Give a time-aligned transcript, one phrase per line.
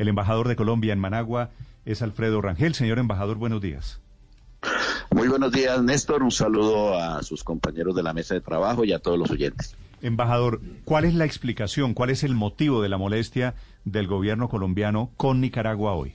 [0.00, 1.50] El embajador de Colombia en Managua
[1.84, 2.72] es Alfredo Rangel.
[2.74, 4.00] Señor embajador, buenos días.
[5.10, 6.22] Muy buenos días, Néstor.
[6.22, 9.76] Un saludo a sus compañeros de la mesa de trabajo y a todos los oyentes.
[10.00, 15.10] Embajador, ¿cuál es la explicación, cuál es el motivo de la molestia del gobierno colombiano
[15.18, 16.14] con Nicaragua hoy?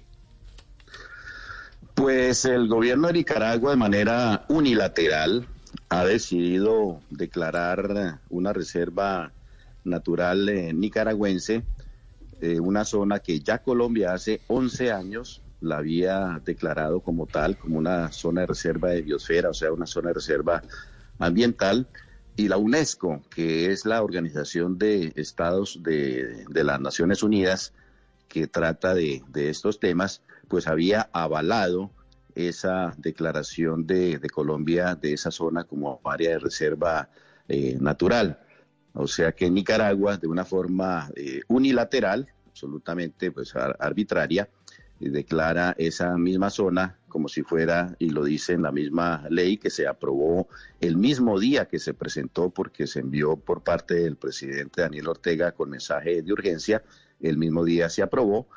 [1.93, 5.45] Pues el gobierno de Nicaragua de manera unilateral
[5.89, 9.31] ha decidido declarar una reserva
[9.83, 11.63] natural eh, nicaragüense,
[12.41, 17.77] eh, una zona que ya Colombia hace 11 años la había declarado como tal, como
[17.77, 20.61] una zona de reserva de biosfera, o sea, una zona de reserva
[21.19, 21.87] ambiental,
[22.35, 27.73] y la UNESCO, que es la organización de estados de, de las Naciones Unidas
[28.27, 31.91] que trata de, de estos temas, pues había avalado
[32.35, 37.09] esa declaración de, de, Colombia de esa zona como área de reserva
[37.47, 38.39] eh, natural.
[38.95, 44.49] O sea que Nicaragua, de una forma eh, unilateral, absolutamente pues ar arbitraria,
[44.99, 49.55] eh, declara esa misma zona como si fuera, y lo dice en la misma ley
[49.55, 50.49] que se aprobó
[50.81, 55.53] el mismo día que se presentó, porque se envió por parte del presidente Daniel Ortega
[55.53, 56.83] con mensaje de urgencia,
[57.21, 58.47] el mismo día se aprobó,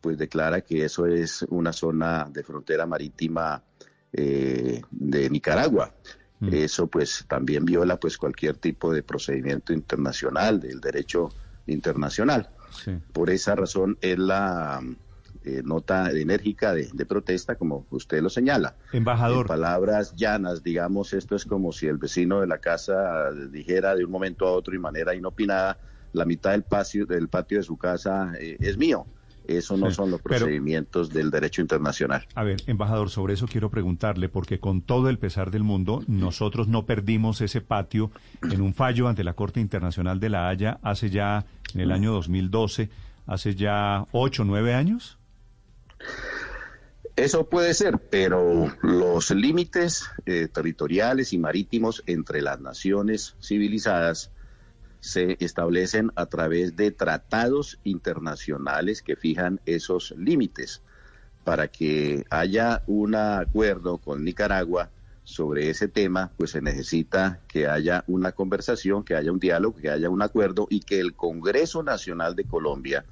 [0.00, 3.64] pues declara que eso es una zona de frontera marítima
[4.12, 5.92] eh, de Nicaragua.
[6.40, 6.48] Mm.
[6.52, 11.30] Eso pues también viola pues cualquier tipo de procedimiento internacional, del derecho
[11.66, 12.50] internacional.
[12.84, 12.98] Sí.
[13.12, 14.80] Por esa razón es la
[15.44, 18.76] eh, nota enérgica de, de, protesta, como usted lo señala.
[18.92, 19.42] Embajador.
[19.42, 24.06] En palabras llanas, digamos, esto es como si el vecino de la casa dijera de
[24.06, 25.78] un momento a otro y manera inopinada,
[26.14, 29.06] la mitad del patio, del patio de su casa eh, es mío.
[29.46, 32.26] Eso no sí, son los procedimientos pero, del derecho internacional.
[32.34, 36.68] A ver, embajador, sobre eso quiero preguntarle, porque con todo el pesar del mundo, nosotros
[36.68, 38.10] no perdimos ese patio
[38.42, 41.44] en un fallo ante la Corte Internacional de la Haya hace ya,
[41.74, 42.88] en el año 2012,
[43.26, 45.18] hace ya ocho, nueve años.
[47.16, 54.32] Eso puede ser, pero los límites eh, territoriales y marítimos entre las naciones civilizadas
[55.04, 60.80] se establecen a través de tratados internacionales que fijan esos límites.
[61.44, 64.88] Para que haya un acuerdo con Nicaragua
[65.22, 69.90] sobre ese tema, pues se necesita que haya una conversación, que haya un diálogo, que
[69.90, 73.04] haya un acuerdo y que el Congreso Nacional de Colombia,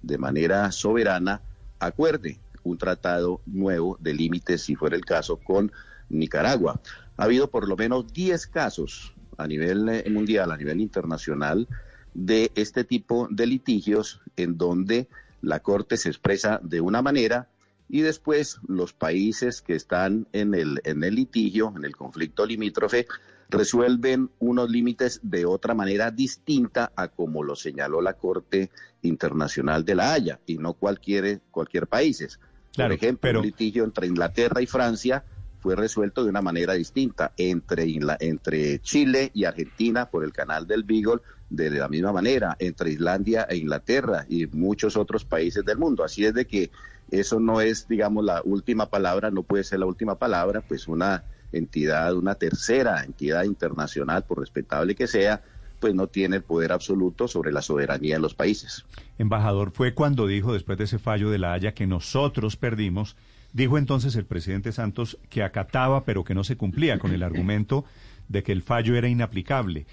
[0.00, 1.42] de manera soberana,
[1.80, 5.72] acuerde un tratado nuevo de límites, si fuera el caso, con
[6.08, 6.80] Nicaragua.
[7.16, 11.68] Ha habido por lo menos 10 casos a nivel eh, mundial, a nivel internacional,
[12.14, 15.08] de este tipo de litigios en donde
[15.40, 17.48] la Corte se expresa de una manera
[17.88, 23.06] y después los países que están en el, en el litigio, en el conflicto limítrofe,
[23.50, 28.70] resuelven unos límites de otra manera distinta a como lo señaló la Corte
[29.02, 32.38] Internacional de la Haya y no cualquier, cualquier país.
[32.72, 33.40] Claro, Por ejemplo, pero...
[33.40, 35.24] un litigio entre Inglaterra y Francia
[35.62, 37.86] fue resuelto de una manera distinta entre,
[38.18, 43.46] entre Chile y Argentina por el canal del Beagle de la misma manera, entre Islandia
[43.48, 46.02] e Inglaterra y muchos otros países del mundo.
[46.02, 46.70] Así es de que
[47.10, 51.24] eso no es, digamos, la última palabra, no puede ser la última palabra, pues una
[51.52, 55.42] entidad, una tercera entidad internacional, por respetable que sea,
[55.78, 58.84] pues no tiene el poder absoluto sobre la soberanía de los países.
[59.18, 63.16] Embajador, fue cuando dijo, después de ese fallo de la Haya, que nosotros perdimos,
[63.52, 67.84] dijo entonces el presidente Santos que acataba, pero que no se cumplía, con el argumento
[68.28, 69.86] de que el fallo era inaplicable.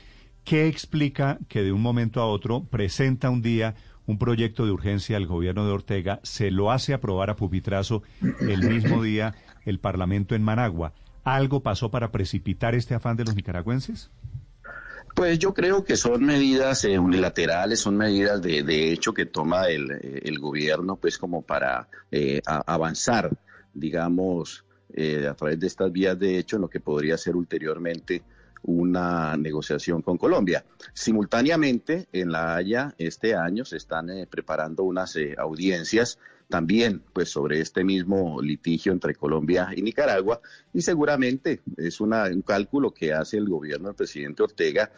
[0.44, 3.76] ¿Qué explica que de un momento a otro presenta un día
[4.06, 8.02] un proyecto de urgencia al gobierno de Ortega, se lo hace aprobar a pupitrazo
[8.42, 9.36] el mismo día
[9.66, 10.94] el Parlamento en Managua?
[11.24, 14.10] ¿Algo pasó para precipitar este afán de los nicaragüenses?
[15.16, 19.92] Pues yo creo que son medidas eh, unilaterales, son medidas de, hecho que toma el,
[20.24, 23.30] el gobierno pues como para eh, avanzar,
[23.74, 28.24] digamos, eh, a través de estas vías de hecho en lo que podría ser ulteriormente
[28.64, 30.66] una negociación con Colombia.
[30.94, 36.18] Simultáneamente, en La Haya, este año se están eh, preparando unas eh, audiencias
[36.50, 40.42] también pues sobre este mismo litigio entre Colombia y Nicaragua
[40.74, 44.92] y seguramente es una, un cálculo que hace el gobierno del presidente Ortega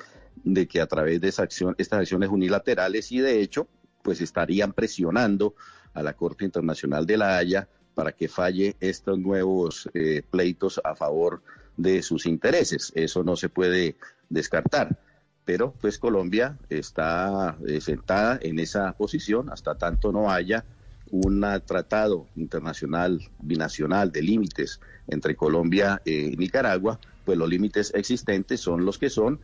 [0.46, 3.68] de que a través de esa acción, estas acciones unilaterales y de hecho
[4.02, 5.56] pues estarían presionando
[5.94, 7.68] a la Corte Internacional de la Haya
[8.02, 11.44] para que falle estos nuevos eh, pleitos a favor
[11.78, 12.92] de sus intereses.
[12.96, 13.96] Eso no se puede
[14.28, 14.98] descartar.
[15.46, 20.66] Pero pues Colombia está eh, sentada en esa posición hasta tanto no haya
[21.12, 28.84] un tratado internacional binacional de límites entre Colombia y Nicaragua, pues los límites existentes son
[28.84, 29.40] los que son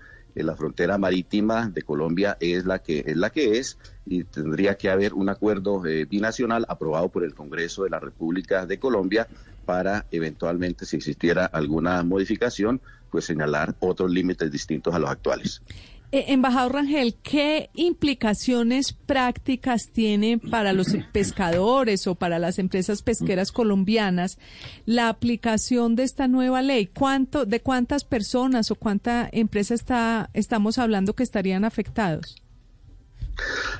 [0.45, 4.89] la frontera marítima de Colombia es la que es la que es y tendría que
[4.89, 9.27] haber un acuerdo eh, binacional aprobado por el Congreso de la República de Colombia
[9.65, 15.61] para eventualmente si existiera alguna modificación pues señalar otros límites distintos a los actuales.
[16.09, 23.51] Eh, embajador Rangel, ¿qué implicaciones prácticas tiene para los pescadores o para las empresas pesqueras
[23.51, 24.39] colombianas
[24.85, 26.87] la aplicación de esta nueva ley?
[26.87, 32.41] ¿Cuánto, ¿De cuántas personas o cuánta empresa está, estamos hablando que estarían afectados?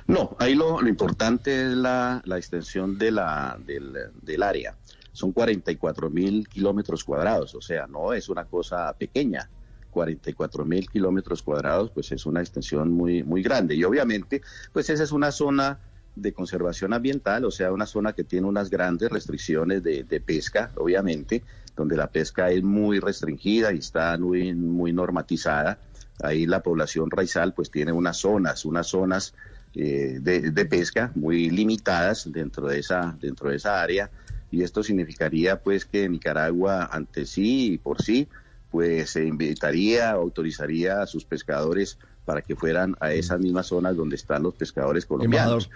[0.06, 4.76] No, ahí lo, importante es la, extensión de la, del, del área.
[5.14, 9.50] Son 44 mil kilómetros cuadrados, o sea, no es una cosa pequeña
[9.98, 13.74] 44 mil kilómetros cuadrados, pues es una extensión muy, muy grande.
[13.74, 15.80] Y obviamente, pues esa es una zona
[16.16, 21.44] de conservación ambiental, o sea, una zona que tiene unas grandes restricciones de, pesca, obviamente,
[21.76, 25.80] donde la pesca es muy restringida y está muy, muy normatizada.
[26.22, 29.34] Ahí la población raizal pues tiene unas zonas, unas zonas
[29.74, 34.12] eh, de, de, pesca muy limitadas dentro de esa, dentro de esa área
[34.52, 38.28] y esto significaría pues que Nicaragua ante sí y por sí
[38.72, 44.16] pues se invitaría, autorizaría a sus pescadores para que fueran a esas mismas zonas donde
[44.16, 45.70] están los pescadores colombianos.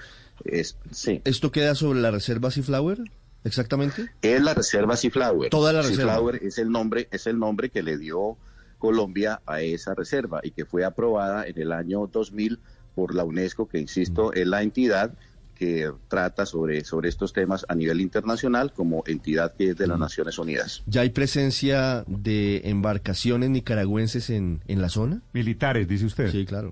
[0.43, 1.21] Es, sí.
[1.23, 2.99] ¿Esto queda sobre la reserva Seaflower?
[3.43, 4.11] Exactamente.
[4.21, 5.49] Es la reserva Seaflower.
[5.49, 6.13] Toda la reserva.
[6.13, 8.37] Seaflower es el nombre, es el nombre que le dio
[8.77, 12.59] Colombia a esa reserva y que fue aprobada en el año 2000
[12.95, 15.13] por la UNESCO, que insisto, es la entidad
[15.61, 19.99] que trata sobre, sobre estos temas a nivel internacional como entidad que es de las
[19.99, 20.81] Naciones Unidas.
[20.87, 25.21] ¿Ya hay presencia de embarcaciones nicaragüenses en, en la zona?
[25.33, 26.31] Militares, dice usted.
[26.31, 26.71] Sí, claro.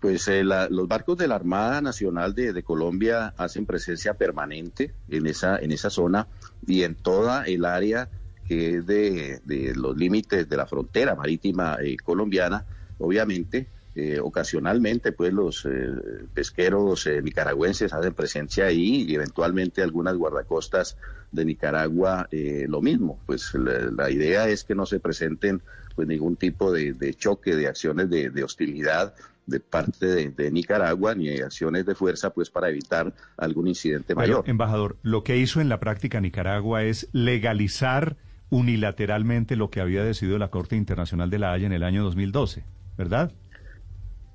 [0.00, 5.26] Pues eh, los barcos de la Armada Nacional de, de, Colombia hacen presencia permanente en
[5.26, 6.26] esa, en esa zona
[6.66, 8.10] y en toda el área
[8.46, 12.66] que es de, de los límites de la frontera marítima eh, colombiana,
[12.98, 13.66] obviamente
[14.02, 15.90] eh, ocasionalmente, pues los eh,
[16.32, 20.96] pesqueros eh, nicaragüenses hacen presencia ahí y eventualmente algunas guardacostas
[21.32, 23.20] de Nicaragua lo mismo.
[23.26, 25.60] Pues la, idea es que no se presenten
[25.94, 29.14] pues ningún tipo de, choque, de acciones de, hostilidad
[29.44, 34.44] de parte de, Nicaragua ni acciones de fuerza pues para evitar algún incidente mayor.
[34.48, 38.16] embajador, lo que hizo en la práctica Nicaragua es legalizar
[38.48, 42.64] unilateralmente lo que había decidido la Corte Internacional de la Haya en el año 2012,
[42.96, 43.30] ¿verdad?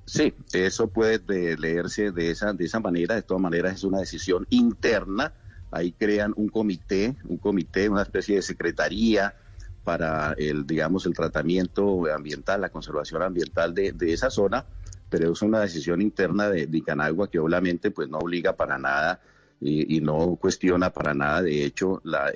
[0.06, 3.16] Sí, eso puede leerse de esa, de esa manera.
[3.16, 5.34] De todas maneras, es una decisión interna.
[5.72, 9.34] Ahí crean un comité, un comité, una especie de secretaría
[9.82, 14.64] para el, digamos, el tratamiento ambiental, la conservación ambiental de, de esa zona,
[15.08, 19.20] pero es una decisión interna de, Nicaragua que obviamente pues no obliga para nada
[19.60, 22.30] y, no cuestiona para nada, de hecho, la,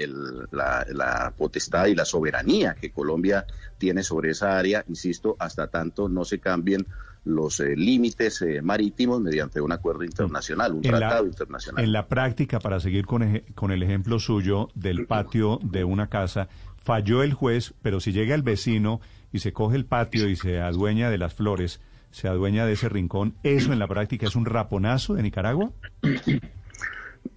[0.53, 3.45] la, la, potestad y la soberanía que Colombia
[3.77, 6.87] tiene sobre esa área, insisto, hasta tanto no se cambien
[7.31, 11.85] los eh, límites eh, marítimos mediante un acuerdo internacional, un tratado internacional.
[11.85, 16.49] En la práctica, para seguir con, con el ejemplo suyo del patio de una casa,
[16.83, 19.01] falló el juez, pero si llega el vecino
[19.33, 22.89] y se coge el patio y se adueña de las flores, se adueña de ese
[22.89, 25.71] rincón, ¿eso en la práctica es un raponazo de Nicaragua?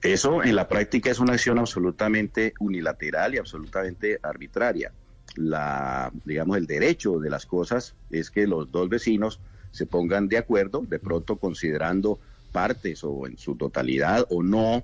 [0.01, 4.91] Eso en la práctica es una acción absolutamente unilateral y absolutamente arbitraria.
[5.35, 9.39] La, digamos, el derecho de las cosas es que los dos vecinos
[9.73, 12.19] se pongan de acuerdo, de pronto considerando
[12.51, 14.83] partes o en su totalidad o no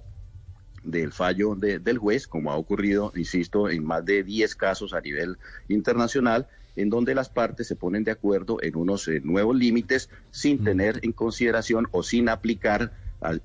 [0.84, 5.38] del fallo del juez, como ha ocurrido, insisto, en más de 10 casos a nivel
[5.68, 10.64] internacional, en donde las partes se ponen de acuerdo en unos eh, nuevos límites sin
[10.64, 12.92] tener en consideración o sin aplicar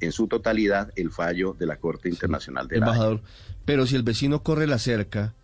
[0.00, 3.22] en su totalidad el fallo de la Corte Internacional de Embajador,
[3.64, 5.34] pero si el vecino corre la cerca,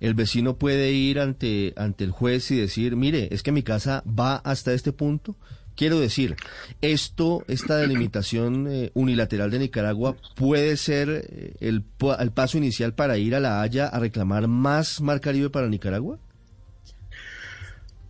[0.00, 4.02] el vecino puede ir ante, ante el juez y decir, mire, es que mi casa
[4.06, 5.36] va hasta este punto.
[5.74, 6.36] Quiero decir,
[6.80, 11.84] esto, esta delimitación eh, unilateral de Nicaragua puede ser eh, el,
[12.18, 16.18] el paso inicial para ir a La Haya a reclamar más Mar Caribe para Nicaragua.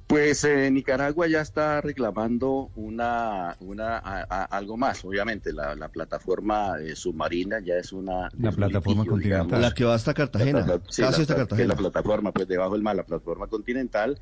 [0.06, 5.52] Pues eh, Nicaragua ya está reclamando una, una algo más, obviamente.
[5.52, 8.28] La, plataforma eh, submarina ya es una.
[8.38, 9.60] La plataforma continental.
[9.60, 10.64] la que va hasta Cartagena.
[10.64, 11.68] La, hasta Cartagena.
[11.68, 14.20] la plataforma, pues debajo del mar, la plataforma continental,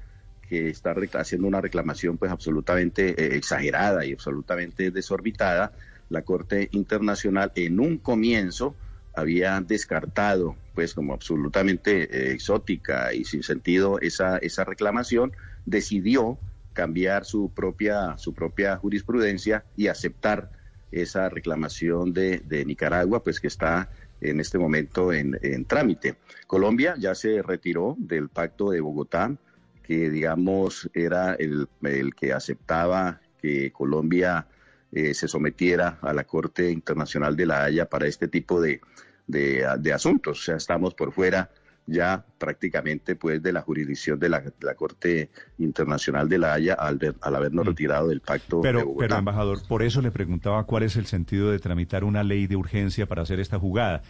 [0.49, 5.73] que está haciendo una reclamación, pues absolutamente eh, exagerada y absolutamente desorbitada
[6.09, 8.75] la Corte Internacional en un comienzo
[9.15, 15.33] había descartado, pues como absolutamente eh, exótica y sin sentido esa, esa reclamación,
[15.67, 16.39] decidió
[16.73, 20.51] cambiar su propia, su propia jurisprudencia y aceptar
[20.93, 23.91] esa reclamación de, Nicaragua, pues que está
[24.21, 26.17] en este momento en, en, trámite.
[26.47, 29.35] Colombia ya se retiró del pacto de Bogotá,
[29.83, 34.47] que digamos era el, el que aceptaba que Colombia
[34.93, 38.81] eh, se sometiera a la Corte Internacional de la Haya para este tipo de,
[39.27, 40.41] de, de asuntos.
[40.41, 41.51] O sea, estamos por fuera
[41.87, 46.75] ya prácticamente pues de la jurisdicción de la, de la Corte Internacional de la Haya
[46.75, 49.07] al, ver, al habernos retirado del pacto pero, de Bogotá.
[49.07, 52.57] Pero, embajador, por eso le preguntaba cuál es el sentido de tramitar una ley de
[52.57, 54.03] urgencia para hacer esta jugada.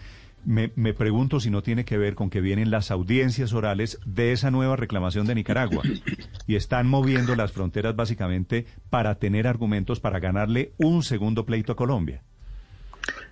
[0.44, 4.32] Me, me, pregunto si no tiene que ver con que vienen las audiencias orales de
[4.32, 5.82] esa nueva reclamación de Nicaragua
[6.46, 11.76] y están moviendo las fronteras básicamente para tener argumentos para ganarle un segundo pleito a
[11.76, 12.22] Colombia.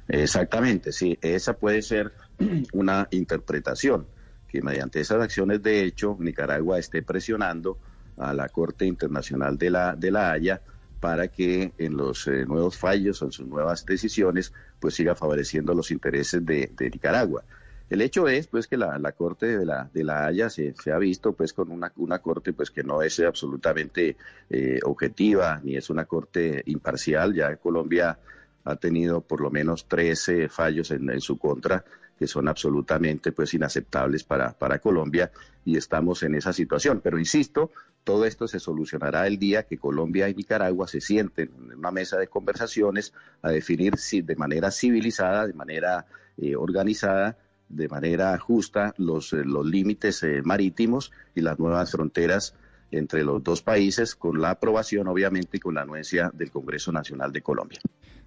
[0.08, 2.12] Exactamente, sí, esa puede ser
[2.72, 4.06] una interpretación,
[4.52, 7.78] que mediante esas acciones de hecho Nicaragua esté presionando
[8.18, 10.60] a la Corte Internacional de la, de la Haya
[11.00, 15.72] para que en los eh, nuevos fallos o en sus nuevas decisiones pues siga favoreciendo
[15.72, 17.42] los intereses de, de Nicaragua.
[17.88, 20.92] El hecho es pues que la, la Corte de la, de la Haya se, se,
[20.92, 24.16] ha visto pues con una, una Corte pues que no es absolutamente
[24.50, 27.34] eh, objetiva ni es una Corte imparcial.
[27.34, 28.18] Ya Colombia
[28.64, 31.84] ha tenido por lo menos 13 fallos en, su contra
[32.18, 35.32] que son absolutamente pues inaceptables para, para Colombia
[35.64, 37.00] y estamos en esa situación.
[37.02, 37.70] Pero insisto,
[38.04, 42.18] todo esto se solucionará el día que Colombia y Nicaragua se sienten en una mesa
[42.18, 47.36] de conversaciones a definir si de manera civilizada, de manera eh, organizada,
[47.68, 52.54] de manera justa los, eh, los límites eh, marítimos y las nuevas fronteras
[52.90, 57.32] entre los dos países, con la aprobación, obviamente, y con la anuencia del Congreso Nacional
[57.32, 57.80] de Colombia.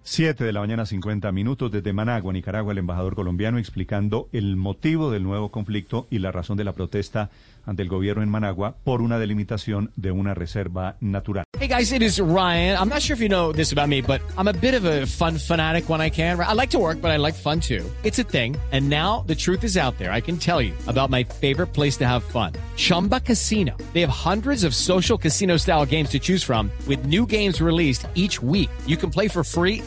[0.08, 5.10] Siete de la mañana, 50 minutos desde Managua, Nicaragua, el embajador colombiano explicando el motivo
[5.10, 7.32] del nuevo conflicto y la razón de la protesta
[7.66, 11.44] ante el gobierno en Managua por una delimitación de una reserva natural.
[11.60, 12.78] Hey guys, it is Ryan.
[12.78, 15.08] I'm not sure if you know this about me, but I'm a bit of a
[15.08, 16.40] fun fanatic when I can.
[16.40, 17.84] I like to work, but I like fun too.
[18.04, 18.56] It's a thing.
[18.72, 20.12] And now the truth is out there.
[20.12, 22.54] I can tell you about my favorite place to have fun.
[22.76, 23.76] Chumba Casino.
[23.94, 28.06] They have hundreds of social casino style games to choose from with new games released
[28.14, 28.70] each week.
[28.86, 29.82] You can play for free